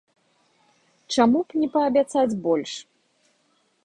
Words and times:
Чаму 1.15 1.39
б 1.51 1.59
не 1.63 1.67
паабяцаць 1.75 2.39
больш? 2.47 2.71